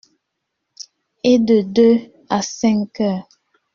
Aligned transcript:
et 1.23 1.37
de 1.37 1.61
deux 1.61 2.11
à 2.27 2.41
cinq 2.41 2.89
h. 2.97 3.23